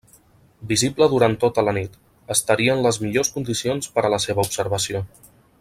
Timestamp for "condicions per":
3.39-4.07